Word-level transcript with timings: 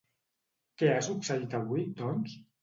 Què 0.81 0.89
ha 0.93 1.03
succeït 1.09 1.53
avui, 1.61 1.85
doncs? 2.01 2.35